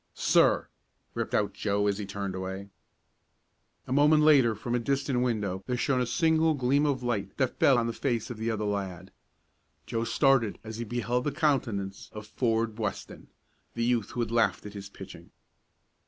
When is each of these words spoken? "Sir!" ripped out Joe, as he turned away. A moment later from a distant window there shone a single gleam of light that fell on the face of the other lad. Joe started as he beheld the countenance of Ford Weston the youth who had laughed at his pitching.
"Sir!" 0.15 0.67
ripped 1.13 1.35
out 1.35 1.53
Joe, 1.53 1.85
as 1.85 1.99
he 1.99 2.07
turned 2.07 2.33
away. 2.33 2.69
A 3.85 3.93
moment 3.93 4.23
later 4.23 4.55
from 4.55 4.73
a 4.73 4.79
distant 4.79 5.21
window 5.21 5.63
there 5.67 5.77
shone 5.77 6.01
a 6.01 6.07
single 6.07 6.55
gleam 6.55 6.87
of 6.87 7.03
light 7.03 7.37
that 7.37 7.59
fell 7.59 7.77
on 7.77 7.85
the 7.85 7.93
face 7.93 8.31
of 8.31 8.37
the 8.37 8.49
other 8.49 8.65
lad. 8.65 9.11
Joe 9.85 10.03
started 10.03 10.57
as 10.63 10.77
he 10.77 10.85
beheld 10.85 11.25
the 11.25 11.31
countenance 11.31 12.09
of 12.13 12.25
Ford 12.25 12.79
Weston 12.79 13.27
the 13.75 13.83
youth 13.85 14.09
who 14.09 14.21
had 14.21 14.31
laughed 14.31 14.65
at 14.65 14.73
his 14.73 14.89
pitching. 14.89 15.29